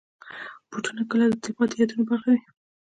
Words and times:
بوټونه 0.69 1.01
کله 1.11 1.25
د 1.29 1.35
تلپاتې 1.43 1.75
یادونو 1.79 2.03
برخه 2.09 2.27
وي. 2.33 2.41